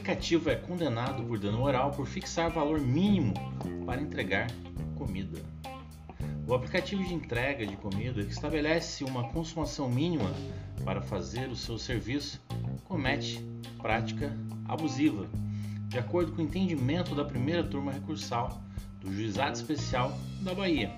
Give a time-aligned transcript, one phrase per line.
[0.00, 3.34] aplicativo é condenado por dano moral por fixar valor mínimo
[3.84, 4.46] para entregar
[4.96, 5.38] comida.
[6.46, 10.32] O aplicativo de entrega de comida que estabelece uma consumação mínima
[10.86, 12.40] para fazer o seu serviço
[12.84, 13.44] comete
[13.76, 14.34] prática
[14.66, 15.28] abusiva,
[15.88, 18.58] de acordo com o entendimento da primeira turma recursal
[19.02, 20.90] do Juizado Especial da Bahia.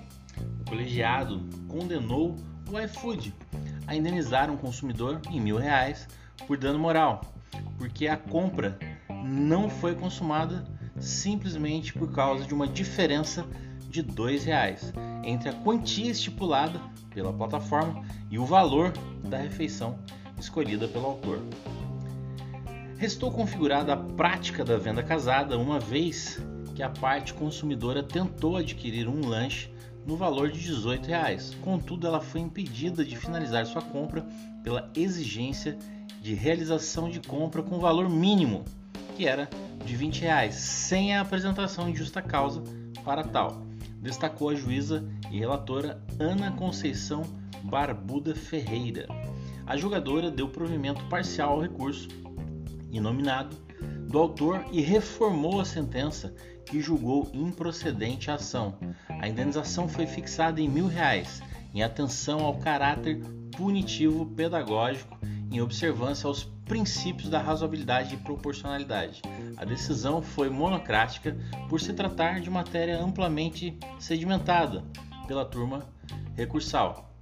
[0.61, 2.37] O colegiado condenou
[2.71, 3.33] o iFood
[3.85, 6.07] a indenizar um consumidor em mil reais
[6.47, 7.21] por dano moral,
[7.77, 8.92] porque a compra
[9.23, 10.63] não foi consumada
[10.99, 13.45] simplesmente por causa de uma diferença
[13.89, 18.91] de dois reais entre a quantia estipulada pela plataforma e o valor
[19.23, 19.97] da refeição
[20.39, 21.39] escolhida pelo autor.
[22.97, 26.41] Restou configurada a prática da venda casada uma vez
[26.75, 29.69] que a parte consumidora tentou adquirir um lanche
[30.05, 31.55] no valor de 18 reais.
[31.61, 34.25] Contudo, ela foi impedida de finalizar sua compra
[34.63, 35.77] pela exigência
[36.21, 38.63] de realização de compra com valor mínimo,
[39.15, 39.49] que era
[39.85, 42.63] de 20 reais, sem a apresentação de justa causa
[43.03, 43.63] para tal,
[44.01, 47.23] destacou a juíza e relatora Ana Conceição
[47.63, 49.07] Barbuda Ferreira.
[49.65, 52.09] A julgadora deu provimento parcial ao recurso
[52.91, 53.55] inominado
[54.07, 56.33] do autor e reformou a sentença
[56.65, 58.77] que julgou improcedente a ação.
[59.09, 61.41] A indenização foi fixada em mil reais,
[61.73, 63.21] em atenção ao caráter
[63.55, 65.17] punitivo pedagógico,
[65.53, 69.21] em observância aos princípios da razoabilidade e proporcionalidade.
[69.55, 71.37] A decisão foi monocrática
[71.69, 74.83] por se tratar de matéria amplamente sedimentada
[75.27, 75.87] pela turma
[76.35, 77.13] recursal.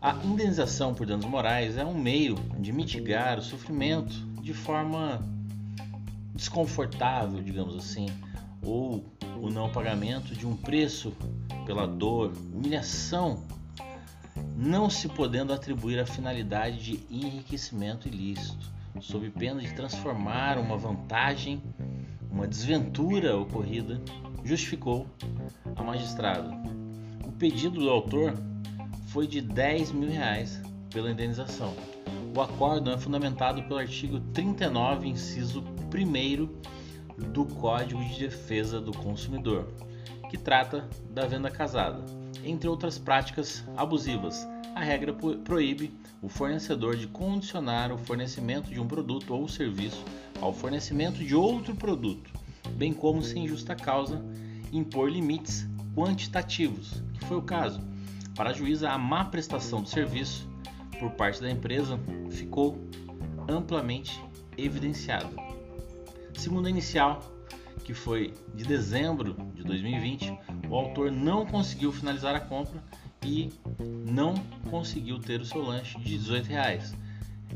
[0.00, 4.12] A indenização por danos morais é um meio de mitigar o sofrimento
[4.42, 5.22] de forma
[6.34, 8.06] desconfortável, digamos assim,
[8.60, 9.04] ou
[9.40, 11.12] o não pagamento de um preço
[11.64, 13.44] pela dor, humilhação,
[14.56, 21.62] não se podendo atribuir a finalidade de enriquecimento ilícito, sob pena de transformar uma vantagem,
[22.30, 24.00] uma desventura ocorrida,
[24.44, 25.06] justificou
[25.76, 26.50] a magistrada.
[27.24, 28.34] O pedido do autor
[29.08, 30.60] foi de 10 mil reais
[30.90, 31.74] pela indenização.
[32.34, 39.68] O acórdão é fundamentado pelo artigo 39, inciso 1 do Código de Defesa do Consumidor,
[40.30, 42.21] que trata da venda casada.
[42.44, 45.12] Entre outras práticas abusivas, a regra
[45.44, 50.02] proíbe o fornecedor de condicionar o fornecimento de um produto ou serviço
[50.40, 52.30] ao fornecimento de outro produto,
[52.70, 54.24] bem como, sem justa causa,
[54.72, 57.80] impor limites quantitativos, que foi o caso.
[58.34, 60.48] Para a juíza, a má prestação do serviço
[60.98, 61.98] por parte da empresa
[62.30, 62.78] ficou
[63.48, 64.18] amplamente
[64.56, 65.30] evidenciada.
[66.34, 67.31] Segundo a inicial,
[67.84, 70.36] que foi de dezembro de 2020,
[70.68, 72.82] o autor não conseguiu finalizar a compra
[73.24, 73.50] e
[74.06, 74.34] não
[74.70, 76.94] conseguiu ter o seu lanche de 18 reais,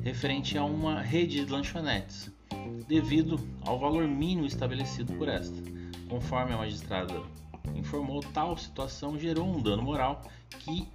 [0.03, 2.31] referente a uma rede de lanchonetes,
[2.87, 5.57] devido ao valor mínimo estabelecido por esta.
[6.09, 7.23] Conforme a magistrada
[7.75, 10.23] informou, tal situação gerou um dano moral
[10.61, 10.87] que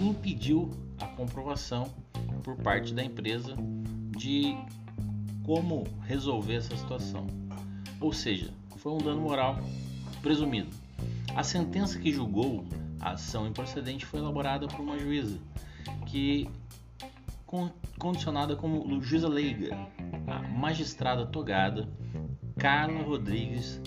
[0.00, 0.70] impediu
[1.00, 1.92] a comprovação
[2.42, 3.56] por parte da empresa
[4.16, 4.56] de
[5.44, 7.45] como resolver essa situação.
[8.00, 9.58] Ou seja, foi um dano moral
[10.22, 10.68] presumido.
[11.34, 12.64] A sentença que julgou
[13.00, 15.38] a ação improcedente foi elaborada por uma juíza
[16.06, 16.48] que
[17.98, 19.76] condicionada como juíza leiga,
[20.26, 21.88] a magistrada togada
[22.58, 23.80] Carla Rodrigues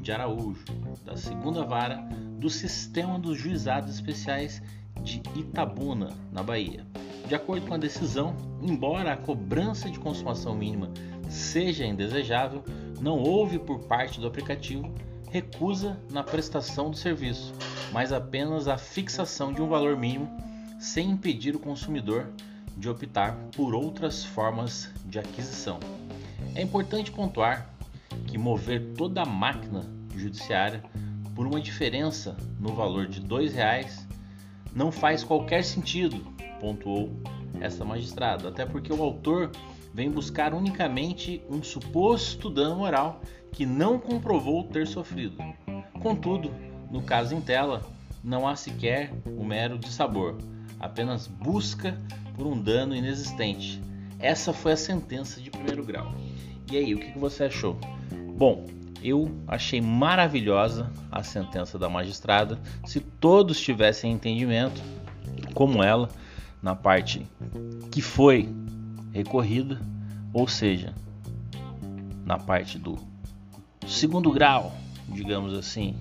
[0.00, 0.64] de Araújo,
[1.04, 1.96] da segunda vara
[2.38, 4.62] do Sistema dos Juizados Especiais
[5.02, 6.84] de Itabuna, na Bahia.
[7.28, 10.90] De acordo com a decisão, embora a cobrança de consumação mínima
[11.28, 12.62] seja indesejável,
[13.00, 14.92] não houve por parte do aplicativo
[15.30, 17.52] recusa na prestação do serviço,
[17.92, 20.30] mas apenas a fixação de um valor mínimo
[20.78, 22.30] sem impedir o consumidor
[22.76, 25.80] de optar por outras formas de aquisição.
[26.54, 27.68] É importante pontuar
[28.26, 29.84] que mover toda a máquina
[30.16, 30.82] judiciária
[31.34, 34.06] por uma diferença no valor de R$ reais
[34.74, 36.24] não faz qualquer sentido,
[36.60, 37.10] pontuou
[37.60, 39.50] esta magistrada, até porque o autor
[39.94, 45.36] vem buscar unicamente um suposto dano moral que não comprovou ter sofrido.
[46.02, 46.50] Contudo,
[46.90, 47.80] no caso em tela,
[48.22, 50.36] não há sequer o mero de sabor,
[50.80, 51.96] apenas busca
[52.34, 53.80] por um dano inexistente.
[54.18, 56.12] Essa foi a sentença de primeiro grau.
[56.72, 57.78] E aí, o que você achou?
[58.36, 58.66] Bom,
[59.00, 62.58] eu achei maravilhosa a sentença da magistrada.
[62.84, 64.82] Se todos tivessem entendimento,
[65.54, 66.08] como ela,
[66.60, 67.28] na parte
[67.92, 68.48] que foi
[69.14, 69.80] recorrida,
[70.32, 70.92] ou seja,
[72.26, 72.98] na parte do
[73.86, 74.74] segundo grau,
[75.08, 75.94] digamos assim.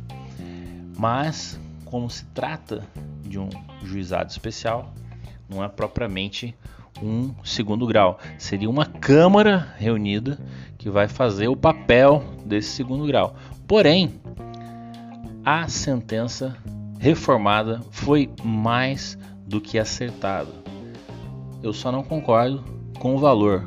[0.98, 2.84] Mas, como se trata
[3.22, 3.50] de um
[3.84, 4.92] juizado especial,
[5.48, 6.56] não é propriamente
[7.02, 10.40] um segundo grau, seria uma Câmara reunida
[10.78, 13.36] que vai fazer o papel desse segundo grau.
[13.68, 14.20] Porém,
[15.46, 16.56] a sentença
[17.00, 20.52] reformada foi mais do que acertada.
[21.62, 22.64] Eu só não concordo
[23.04, 23.66] com o valor.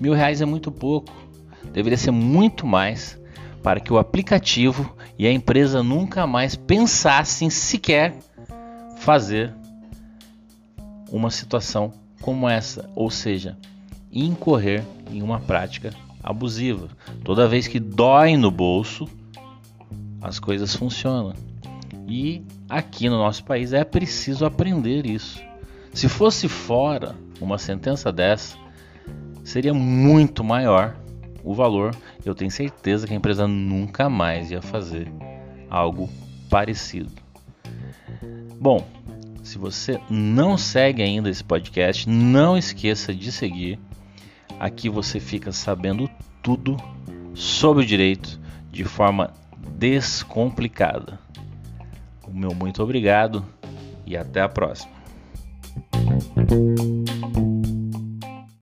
[0.00, 1.12] Mil reais é muito pouco.
[1.72, 3.20] Deveria ser muito mais
[3.60, 8.14] para que o aplicativo e a empresa nunca mais pensassem sequer
[8.98, 9.52] fazer
[11.10, 13.58] uma situação como essa, ou seja,
[14.12, 15.92] incorrer em uma prática
[16.22, 16.86] abusiva.
[17.24, 19.08] Toda vez que dói no bolso,
[20.22, 21.34] as coisas funcionam.
[22.06, 25.42] E aqui no nosso país é preciso aprender isso.
[25.92, 28.56] Se fosse fora uma sentença dessa,
[29.46, 30.96] seria muito maior
[31.44, 31.94] o valor.
[32.24, 35.10] Eu tenho certeza que a empresa nunca mais ia fazer
[35.70, 36.10] algo
[36.50, 37.12] parecido.
[38.58, 38.84] Bom,
[39.44, 43.78] se você não segue ainda esse podcast, não esqueça de seguir.
[44.58, 46.10] Aqui você fica sabendo
[46.42, 46.76] tudo
[47.32, 48.40] sobre o direito
[48.72, 49.32] de forma
[49.76, 51.20] descomplicada.
[52.26, 53.46] O meu muito obrigado
[54.04, 54.96] e até a próxima.